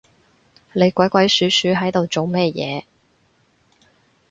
[0.73, 2.85] 你鬼鬼鼠鼠係度做乜嘢